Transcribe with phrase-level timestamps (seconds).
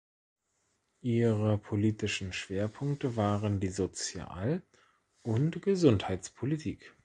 [1.03, 4.63] Ihre politischen Schwerpunkte waren die Sozial-
[5.21, 6.95] und Gesundheitspolitik.